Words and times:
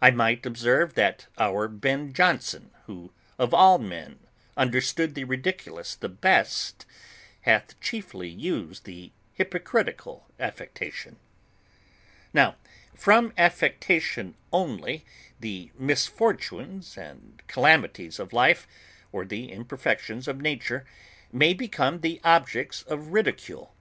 I 0.00 0.12
might 0.12 0.46
observe 0.46 0.94
that 0.94 1.26
our 1.38 1.66
Ben 1.66 2.12
Jonson, 2.12 2.70
who 2.86 3.12
of 3.36 3.52
all 3.52 3.78
men 3.78 4.20
understood 4.56 5.16
the 5.16 5.24
Ridiculous 5.24 5.96
the 5.96 6.08
best, 6.08 6.86
hath 7.40 7.74
chiefly 7.80 8.28
used 8.28 8.84
the 8.84 9.10
hypocritical 9.32 10.28
affectation. 10.38 11.16
Now, 12.32 12.54
from 12.94 13.32
affectation 13.36 14.36
only, 14.52 15.04
the 15.40 15.72
misfortunes 15.76 16.96
and 16.96 17.42
calamities 17.48 18.20
of 18.20 18.32
life, 18.32 18.68
or 19.10 19.24
the 19.24 19.50
imperfections 19.50 20.28
of 20.28 20.40
nature, 20.40 20.86
may 21.32 21.54
become 21.54 22.02
the 22.02 22.20
objects 22.22 22.82
of 22.84 23.08
ridicule. 23.08 23.74